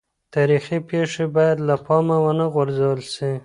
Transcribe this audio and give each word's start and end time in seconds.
تاریخي 0.35 0.77
پېښې 0.89 1.25
باید 1.35 1.57
له 1.67 1.75
پامه 1.85 2.17
ونه 2.23 2.45
غورځول 2.53 2.99
سي. 3.13 3.31